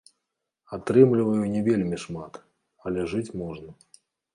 Атрымліваю 0.77 1.43
не 1.57 1.61
вельмі 1.69 2.03
шмат, 2.07 2.43
але 2.89 3.09
жыць 3.17 3.27
можна. 3.45 3.71